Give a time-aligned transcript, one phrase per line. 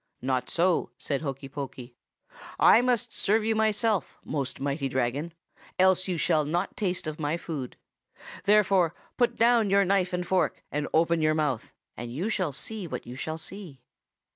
[0.19, 1.95] "'Not so,' said Hokey Pokey.
[2.59, 5.31] 'I must serve you myself, most mighty Dragon,
[5.77, 7.77] else you shall not taste of my food.
[8.45, 12.87] Therefore put down your knife and fork, and open your mouth, and you shall see
[12.87, 13.79] what you shall see.